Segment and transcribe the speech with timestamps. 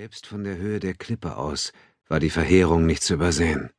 [0.00, 1.72] Selbst von der Höhe der Klippe aus
[2.06, 3.70] war die Verheerung nicht zu übersehen.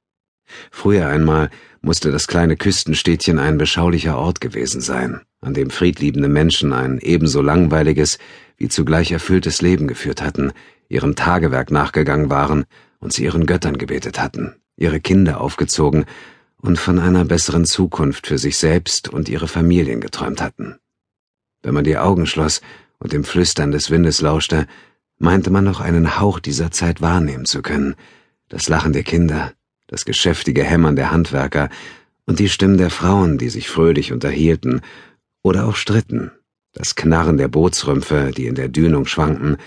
[0.70, 1.50] Früher einmal
[1.80, 7.42] musste das kleine Küstenstädtchen ein beschaulicher Ort gewesen sein, an dem friedliebende Menschen ein ebenso
[7.42, 8.18] langweiliges
[8.58, 10.52] wie zugleich erfülltes Leben geführt hatten,
[10.90, 12.66] ihrem Tagewerk nachgegangen waren
[13.00, 16.04] und sie ihren Göttern gebetet hatten, ihre Kinder aufgezogen
[16.58, 20.80] und von einer besseren Zukunft für sich selbst und ihre Familien geträumt hatten.
[21.64, 22.60] Wenn man die Augen schloss
[22.98, 24.68] und dem Flüstern des Windes lauschte,
[25.20, 27.96] meinte man noch einen Hauch dieser Zeit wahrnehmen zu können,
[28.48, 29.54] das Lachen der Kinder,
[29.88, 31.70] das geschäftige Hämmern der Handwerker
[32.26, 34.82] und die Stimmen der Frauen, die sich fröhlich unterhielten
[35.44, 36.32] oder auch stritten,
[36.74, 39.58] das Knarren der Bootsrümpfe, die in der Dünung schwankten,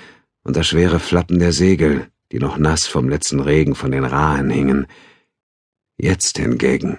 [0.44, 4.50] und das schwere Flappen der Segel, die noch nass vom letzten Regen von den Rahen
[4.50, 4.86] hingen.
[5.96, 6.98] Jetzt hingegen.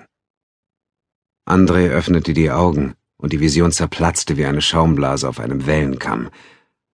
[1.45, 6.29] André öffnete die Augen, und die Vision zerplatzte wie eine Schaumblase auf einem Wellenkamm.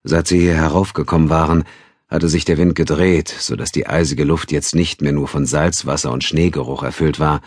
[0.02, 1.64] Seit sie hier heraufgekommen waren,
[2.08, 5.46] hatte sich der Wind gedreht, so dass die eisige Luft jetzt nicht mehr nur von
[5.46, 7.40] Salzwasser und Schneegeruch erfüllt war,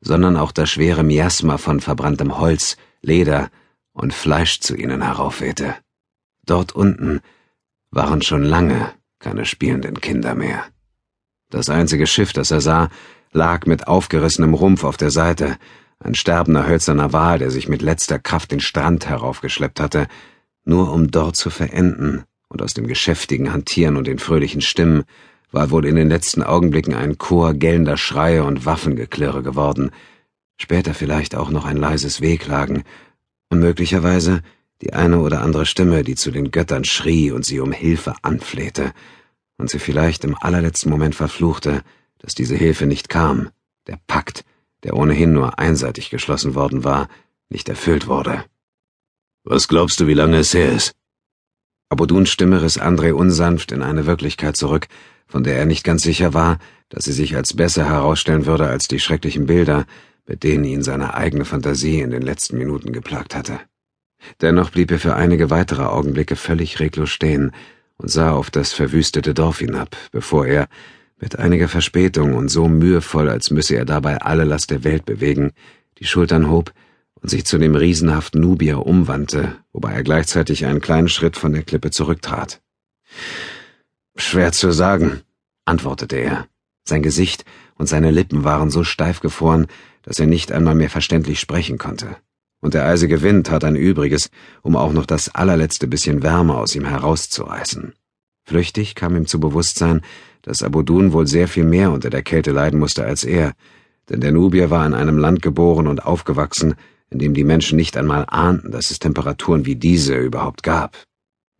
[0.00, 3.50] sondern auch das schwere Miasma von verbranntem Holz, Leder
[3.92, 5.74] und Fleisch zu ihnen heraufwehte.
[6.46, 7.20] Dort unten
[7.90, 10.64] waren schon lange keine spielenden Kinder mehr.
[11.50, 12.88] Das einzige Schiff, das er sah,
[13.32, 15.56] lag mit aufgerissenem Rumpf auf der Seite,
[16.00, 20.06] ein sterbender hölzerner Wal, der sich mit letzter Kraft den Strand heraufgeschleppt hatte,
[20.68, 25.04] nur um dort zu verenden, und aus dem geschäftigen Hantieren und den fröhlichen Stimmen
[25.50, 29.90] war wohl in den letzten Augenblicken ein Chor gellender Schreie und Waffengeklirre geworden,
[30.56, 32.84] später vielleicht auch noch ein leises Wehklagen
[33.50, 34.42] und möglicherweise
[34.82, 38.92] die eine oder andere Stimme, die zu den Göttern schrie und sie um Hilfe anflehte,
[39.56, 41.82] und sie vielleicht im allerletzten Moment verfluchte,
[42.18, 43.50] dass diese Hilfe nicht kam,
[43.88, 44.44] der Pakt,
[44.84, 47.08] der ohnehin nur einseitig geschlossen worden war,
[47.48, 48.44] nicht erfüllt wurde.
[49.44, 50.94] Was glaubst du, wie lange es her ist?
[51.90, 54.88] Aboduns Stimme riss André unsanft in eine Wirklichkeit zurück,
[55.26, 56.58] von der er nicht ganz sicher war,
[56.88, 59.86] dass sie sich als besser herausstellen würde als die schrecklichen Bilder,
[60.26, 63.60] mit denen ihn seine eigene Fantasie in den letzten Minuten geplagt hatte.
[64.40, 67.52] Dennoch blieb er für einige weitere Augenblicke völlig reglos stehen
[67.96, 70.68] und sah auf das verwüstete Dorf hinab, bevor er,
[71.20, 75.52] mit einiger Verspätung und so mühevoll, als müsse er dabei alle Last der Welt bewegen,
[75.98, 76.72] die Schultern hob
[77.20, 81.62] und sich zu dem riesenhaften Nubier umwandte, wobei er gleichzeitig einen kleinen Schritt von der
[81.62, 82.60] Klippe zurücktrat.
[84.16, 85.20] Schwer zu sagen,
[85.64, 86.46] antwortete er.
[86.84, 87.44] Sein Gesicht
[87.76, 89.66] und seine Lippen waren so steif gefroren,
[90.02, 92.16] dass er nicht einmal mehr verständlich sprechen konnte.
[92.60, 94.30] Und der eisige Wind tat ein Übriges,
[94.62, 97.92] um auch noch das allerletzte bisschen Wärme aus ihm herauszureißen.
[98.44, 100.00] Flüchtig kam ihm zu Bewusstsein,
[100.42, 103.52] dass Abudun wohl sehr viel mehr unter der Kälte leiden musste als er,
[104.08, 106.74] denn der Nubier war in einem Land geboren und aufgewachsen,
[107.10, 110.96] in dem die Menschen nicht einmal ahnten, dass es Temperaturen wie diese überhaupt gab.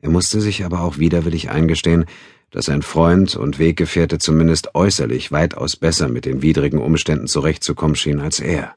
[0.00, 2.04] Er musste sich aber auch widerwillig eingestehen,
[2.50, 8.20] dass sein Freund und Weggefährte zumindest äußerlich weitaus besser mit den widrigen Umständen zurechtzukommen schien
[8.20, 8.74] als er.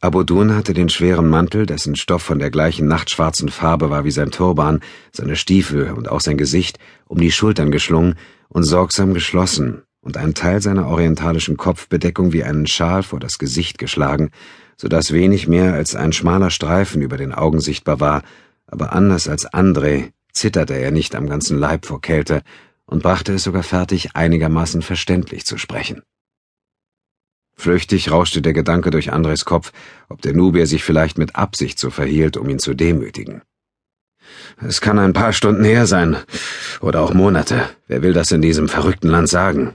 [0.00, 4.30] Abudun hatte den schweren Mantel, dessen Stoff von der gleichen nachtschwarzen Farbe war wie sein
[4.30, 4.80] Turban,
[5.12, 8.14] seine Stiefel und auch sein Gesicht, um die Schultern geschlungen
[8.48, 13.78] und sorgsam geschlossen und einen Teil seiner orientalischen Kopfbedeckung wie einen Schal vor das Gesicht
[13.78, 14.30] geschlagen,
[14.76, 18.22] so dass wenig mehr als ein schmaler Streifen über den Augen sichtbar war,
[18.66, 22.42] aber anders als André zitterte er nicht am ganzen Leib vor Kälte
[22.84, 26.02] und brachte es sogar fertig, einigermaßen verständlich zu sprechen.
[27.58, 29.72] Flüchtig rauschte der Gedanke durch Andres Kopf,
[30.08, 33.42] ob der Nubier sich vielleicht mit Absicht so verhielt, um ihn zu demütigen.
[34.58, 36.16] Es kann ein paar Stunden her sein,
[36.80, 37.68] oder auch Monate.
[37.86, 39.74] Wer will das in diesem verrückten Land sagen?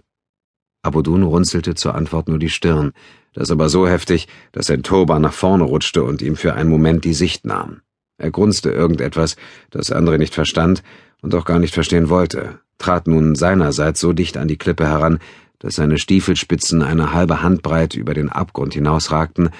[0.83, 2.93] Abudun runzelte zur Antwort nur die Stirn,
[3.33, 7.05] das aber so heftig, dass sein Turban nach vorne rutschte und ihm für einen Moment
[7.05, 7.81] die Sicht nahm.
[8.17, 9.35] Er grunzte irgendetwas,
[9.69, 10.83] das Andre nicht verstand
[11.21, 15.19] und auch gar nicht verstehen wollte, trat nun seinerseits so dicht an die Klippe heran,
[15.59, 19.51] dass seine Stiefelspitzen eine halbe Handbreit über den Abgrund hinausragten,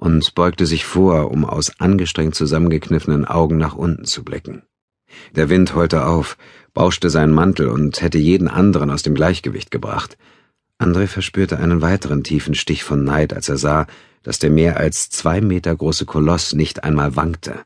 [0.00, 4.62] und beugte sich vor, um aus angestrengt zusammengekniffenen Augen nach unten zu blicken.
[5.36, 6.36] Der Wind heulte auf,
[6.72, 10.16] bauschte seinen Mantel und hätte jeden anderen aus dem Gleichgewicht gebracht.
[10.80, 13.86] André verspürte einen weiteren tiefen Stich von Neid, als er sah,
[14.22, 17.62] dass der mehr als zwei Meter große Koloss nicht einmal wankte.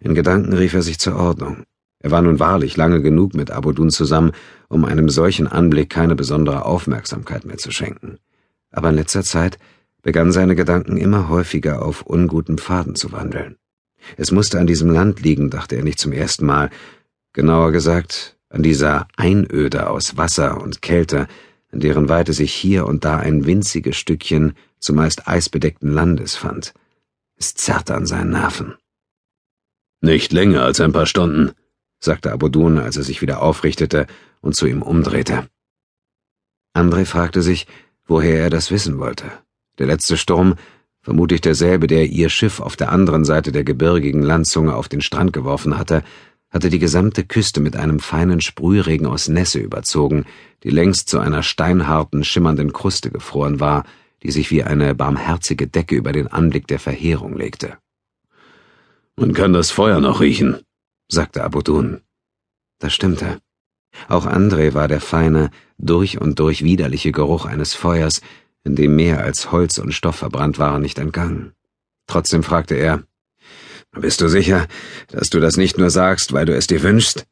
[0.00, 1.64] In Gedanken rief er sich zur Ordnung.
[2.00, 4.32] Er war nun wahrlich lange genug mit Abudun zusammen,
[4.68, 8.18] um einem solchen Anblick keine besondere Aufmerksamkeit mehr zu schenken.
[8.70, 9.58] Aber in letzter Zeit
[10.02, 13.56] begannen seine Gedanken immer häufiger auf unguten Pfaden zu wandeln.
[14.18, 16.68] Es musste an diesem Land liegen, dachte er nicht zum ersten Mal,
[17.32, 21.26] genauer gesagt an dieser Einöde aus Wasser und Kälte,
[21.74, 26.72] in deren Weite sich hier und da ein winziges Stückchen zumeist eisbedeckten Landes fand.
[27.36, 28.74] Es zerrte an seinen Nerven.
[30.00, 31.52] Nicht länger als ein paar Stunden,
[31.98, 34.06] sagte Abodun, als er sich wieder aufrichtete
[34.40, 35.48] und zu ihm umdrehte.
[36.74, 37.66] André fragte sich,
[38.06, 39.24] woher er das wissen wollte.
[39.78, 40.54] Der letzte Sturm,
[41.02, 45.32] vermutlich derselbe, der ihr Schiff auf der anderen Seite der gebirgigen Landzunge auf den Strand
[45.32, 46.02] geworfen hatte,
[46.54, 50.24] hatte die gesamte Küste mit einem feinen Sprühregen aus Nässe überzogen,
[50.62, 53.84] die längst zu einer steinharten, schimmernden Kruste gefroren war,
[54.22, 57.76] die sich wie eine barmherzige Decke über den Anblick der Verheerung legte.
[59.16, 60.60] Man kann das Feuer noch riechen,
[61.08, 62.02] sagte Abudun.
[62.78, 63.40] Das stimmte.
[64.08, 68.20] Auch André war der feine, durch und durch widerliche Geruch eines Feuers,
[68.62, 71.52] in dem mehr als Holz und Stoff verbrannt waren, nicht entgangen.
[72.06, 73.02] Trotzdem fragte er,
[74.00, 74.66] bist du sicher,
[75.08, 77.26] dass du das nicht nur sagst, weil du es dir wünschst?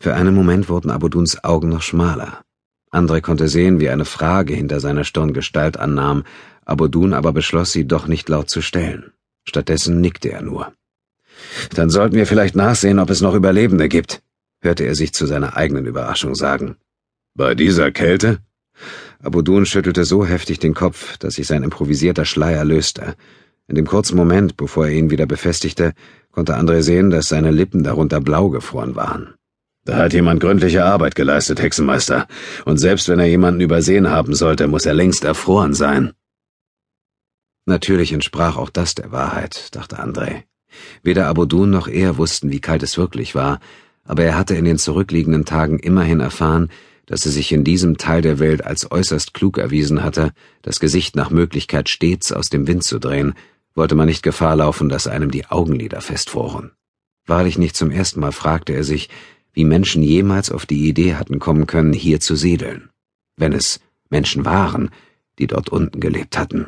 [0.00, 2.42] Für einen Moment wurden Abuduns Augen noch schmaler.
[2.90, 6.24] André konnte sehen, wie eine Frage hinter seiner Stirn Gestalt annahm,
[6.64, 9.12] Abudun aber beschloss, sie doch nicht laut zu stellen.
[9.44, 10.72] Stattdessen nickte er nur.
[11.74, 14.22] Dann sollten wir vielleicht nachsehen, ob es noch Überlebende gibt,
[14.60, 16.76] hörte er sich zu seiner eigenen Überraschung sagen.
[17.34, 18.38] Bei dieser Kälte?
[19.22, 23.16] Abudun schüttelte so heftig den Kopf, dass sich sein improvisierter Schleier löste.
[23.72, 25.94] In dem kurzen Moment, bevor er ihn wieder befestigte,
[26.30, 29.32] konnte André sehen, dass seine Lippen darunter blau gefroren waren.
[29.86, 32.26] Da hat jemand gründliche Arbeit geleistet, Hexenmeister,
[32.66, 36.12] und selbst wenn er jemanden übersehen haben sollte, muss er längst erfroren sein.
[37.64, 40.42] Natürlich entsprach auch das der Wahrheit, dachte André.
[41.02, 43.58] Weder Abodun noch er wussten, wie kalt es wirklich war,
[44.04, 46.68] aber er hatte in den zurückliegenden Tagen immerhin erfahren,
[47.06, 51.16] dass er sich in diesem Teil der Welt als äußerst klug erwiesen hatte, das Gesicht
[51.16, 53.34] nach Möglichkeit stets aus dem Wind zu drehen,
[53.74, 56.72] wollte man nicht Gefahr laufen, dass einem die Augenlider festfroren.
[57.26, 59.08] Wahrlich nicht zum ersten Mal fragte er sich,
[59.52, 62.90] wie Menschen jemals auf die Idee hatten kommen können, hier zu siedeln.
[63.36, 63.80] Wenn es
[64.10, 64.90] Menschen waren,
[65.38, 66.66] die dort unten gelebt hatten.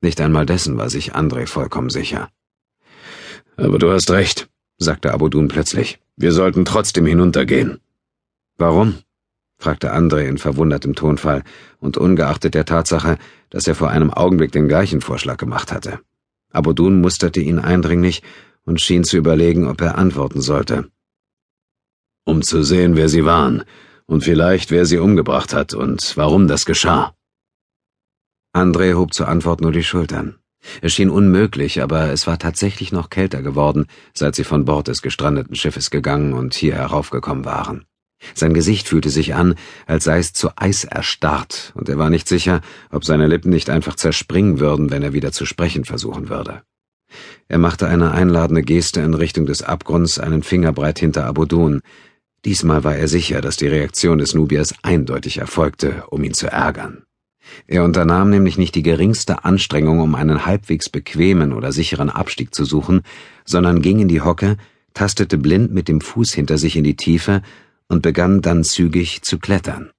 [0.00, 2.30] Nicht einmal dessen war sich André vollkommen sicher.
[3.56, 5.98] Aber du hast recht, sagte Abudun plötzlich.
[6.16, 7.80] Wir sollten trotzdem hinuntergehen.
[8.56, 8.98] Warum?
[9.58, 11.42] fragte André in verwundertem Tonfall
[11.80, 13.18] und ungeachtet der Tatsache,
[13.50, 16.00] dass er vor einem Augenblick den gleichen Vorschlag gemacht hatte.
[16.50, 18.22] Abudun musterte ihn eindringlich
[18.64, 20.90] und schien zu überlegen, ob er antworten sollte.
[22.24, 23.64] Um zu sehen, wer sie waren
[24.06, 27.14] und vielleicht wer sie umgebracht hat und warum das geschah.
[28.54, 30.38] André hob zur Antwort nur die Schultern.
[30.82, 35.02] Es schien unmöglich, aber es war tatsächlich noch kälter geworden, seit sie von Bord des
[35.02, 37.84] gestrandeten Schiffes gegangen und hier heraufgekommen waren.
[38.34, 39.54] Sein Gesicht fühlte sich an,
[39.86, 42.60] als sei es zu Eis erstarrt, und er war nicht sicher,
[42.90, 46.62] ob seine Lippen nicht einfach zerspringen würden, wenn er wieder zu sprechen versuchen würde.
[47.48, 51.80] Er machte eine einladende Geste in Richtung des Abgrunds einen Fingerbreit hinter Abodun.
[52.44, 57.04] Diesmal war er sicher, dass die Reaktion des Nubiers eindeutig erfolgte, um ihn zu ärgern.
[57.66, 62.64] Er unternahm nämlich nicht die geringste Anstrengung, um einen halbwegs bequemen oder sicheren Abstieg zu
[62.64, 63.02] suchen,
[63.46, 64.58] sondern ging in die Hocke,
[64.92, 67.42] tastete blind mit dem Fuß hinter sich in die Tiefe
[67.88, 69.90] und begann dann zügig zu klettern.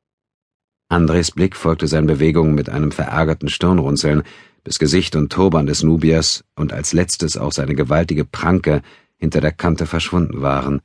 [0.87, 4.23] Andres Blick folgte seinen Bewegungen mit einem verärgerten Stirnrunzeln,
[4.63, 8.81] bis Gesicht und Turban des Nubiers und als letztes auch seine gewaltige Pranke
[9.17, 10.81] hinter der Kante verschwunden waren,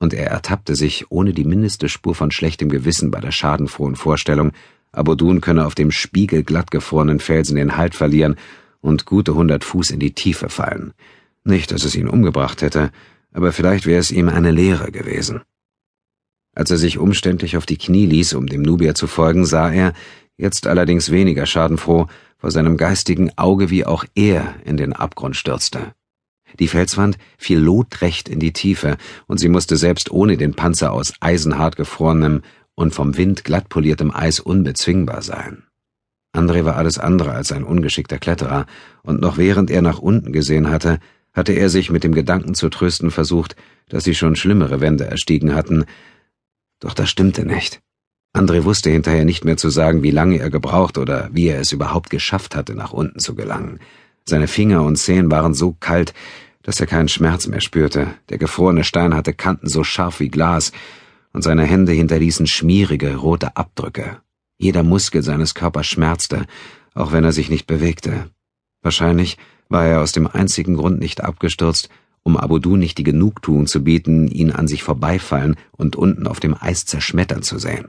[0.00, 4.52] und er ertappte sich ohne die mindeste Spur von schlechtem Gewissen bei der schadenfrohen Vorstellung,
[4.92, 8.36] Abodun könne auf dem spiegelglatt gefrorenen Felsen den Halt verlieren
[8.80, 10.94] und gute hundert Fuß in die Tiefe fallen.
[11.44, 12.90] Nicht, dass es ihn umgebracht hätte,
[13.32, 15.42] aber vielleicht wäre es ihm eine Lehre gewesen.
[16.58, 19.92] Als er sich umständlich auf die Knie ließ, um dem Nubier zu folgen, sah er,
[20.36, 25.92] jetzt allerdings weniger schadenfroh, vor seinem geistigen Auge, wie auch er in den Abgrund stürzte.
[26.58, 28.96] Die Felswand fiel lotrecht in die Tiefe,
[29.28, 32.42] und sie musste selbst ohne den Panzer aus eisenhart gefrorenem
[32.74, 35.62] und vom Wind glatt poliertem Eis unbezwingbar sein.
[36.34, 38.66] André war alles andere als ein ungeschickter Kletterer,
[39.04, 40.98] und noch während er nach unten gesehen hatte,
[41.32, 43.54] hatte er sich mit dem Gedanken zu trösten versucht,
[43.88, 45.84] dass sie schon schlimmere Wände erstiegen hatten,
[46.80, 47.80] doch das stimmte nicht.
[48.36, 51.72] André wusste hinterher nicht mehr zu sagen, wie lange er gebraucht oder wie er es
[51.72, 53.80] überhaupt geschafft hatte, nach unten zu gelangen.
[54.26, 56.12] Seine Finger und Zehen waren so kalt,
[56.62, 60.72] dass er keinen Schmerz mehr spürte, der gefrorene Stein hatte Kanten so scharf wie Glas,
[61.32, 64.18] und seine Hände hinterließen schmierige, rote Abdrücke.
[64.58, 66.46] Jeder Muskel seines Körpers schmerzte,
[66.94, 68.30] auch wenn er sich nicht bewegte.
[68.82, 71.88] Wahrscheinlich war er aus dem einzigen Grund nicht abgestürzt,
[72.22, 76.54] um Abudu nicht die Genugtuung zu bieten, ihn an sich vorbeifallen und unten auf dem
[76.58, 77.88] Eis zerschmettern zu sehen.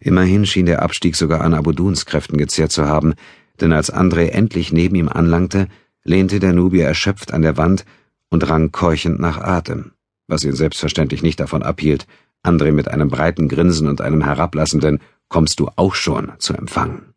[0.00, 3.14] Immerhin schien der Abstieg sogar an Abuduns Kräften gezehrt zu haben,
[3.60, 5.68] denn als André endlich neben ihm anlangte,
[6.04, 7.84] lehnte der Nubier erschöpft an der Wand
[8.30, 9.92] und rang keuchend nach Atem,
[10.28, 12.06] was ihn selbstverständlich nicht davon abhielt,
[12.42, 17.12] André mit einem breiten Grinsen und einem herablassenden Kommst du auch schon zu empfangen.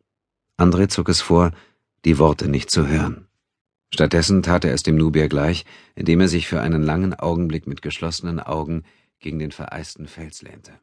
[0.58, 1.52] André zog es vor,
[2.06, 3.29] die Worte nicht zu hören.
[3.94, 5.66] Stattdessen tat er es dem Nubier gleich,
[5.96, 8.84] indem er sich für einen langen Augenblick mit geschlossenen Augen
[9.20, 10.80] gegen den vereisten Fels lehnte.